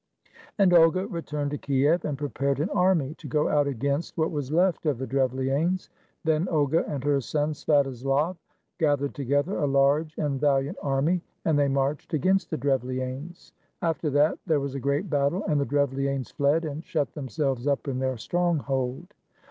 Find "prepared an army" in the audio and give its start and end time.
2.17-3.13